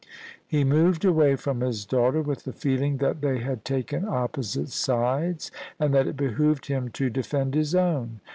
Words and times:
He 0.47 0.63
moved 0.63 1.05
away 1.05 1.35
from 1.35 1.61
his 1.61 1.85
daughter 1.85 2.23
with 2.23 2.43
the 2.43 2.53
feeling 2.53 2.97
that 2.97 3.21
they 3.21 3.37
had 3.37 3.63
taken 3.63 4.03
opposite 4.07 4.69
sides, 4.69 5.51
and 5.79 5.93
that 5.93 6.07
it 6.07 6.17
behoved 6.17 6.65
him 6.65 6.89
to 6.93 7.11
defend 7.11 7.53
his 7.53 7.75
own. 7.75 8.19